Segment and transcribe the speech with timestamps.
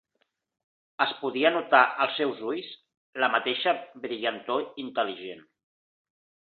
[1.05, 2.71] Es podia notar als seus ulls
[3.25, 3.77] la mateixa
[4.09, 5.49] brillantor intel·ligent.